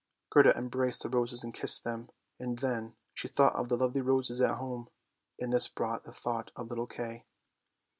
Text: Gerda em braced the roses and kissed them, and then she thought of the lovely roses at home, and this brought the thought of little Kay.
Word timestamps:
Gerda 0.31 0.57
em 0.57 0.67
braced 0.67 1.03
the 1.03 1.09
roses 1.09 1.43
and 1.43 1.53
kissed 1.53 1.83
them, 1.83 2.09
and 2.39 2.57
then 2.57 2.95
she 3.13 3.27
thought 3.27 3.53
of 3.53 3.69
the 3.69 3.77
lovely 3.77 4.01
roses 4.01 4.41
at 4.41 4.57
home, 4.57 4.89
and 5.39 5.53
this 5.53 5.67
brought 5.67 6.05
the 6.05 6.11
thought 6.11 6.49
of 6.55 6.69
little 6.71 6.87
Kay. 6.87 7.27